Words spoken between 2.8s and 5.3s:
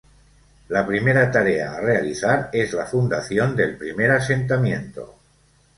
fundación del primer asentamiento.